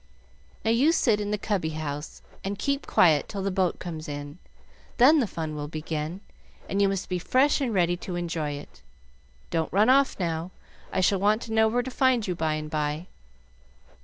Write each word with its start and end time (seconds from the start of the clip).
"Now, 0.65 0.71
you 0.71 0.91
sit 0.93 1.21
in 1.21 1.29
the 1.29 1.37
cubby 1.37 1.77
house, 1.77 2.23
and 2.43 2.57
keep 2.57 2.87
quiet 2.87 3.29
till 3.29 3.43
the 3.43 3.51
boat 3.51 3.77
comes 3.77 4.07
in. 4.09 4.39
Then 4.97 5.19
the 5.19 5.27
fun 5.27 5.53
will 5.55 5.67
begin, 5.67 6.21
and 6.67 6.81
you 6.81 6.89
must 6.89 7.07
be 7.07 7.19
fresh 7.19 7.61
and 7.61 7.71
ready 7.71 7.95
to 7.97 8.15
enjoy 8.15 8.53
it. 8.53 8.81
Don't 9.51 9.71
run 9.71 9.89
off, 9.91 10.19
now, 10.19 10.49
I 10.91 11.01
shall 11.01 11.19
want 11.19 11.43
to 11.43 11.53
know 11.53 11.67
where 11.67 11.83
to 11.83 11.91
find 11.91 12.25
you 12.25 12.33
by 12.33 12.55
and 12.55 12.67
by." 12.67 13.05